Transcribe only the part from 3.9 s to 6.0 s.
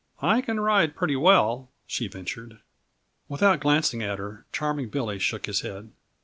at her, Charming Billy shook his head.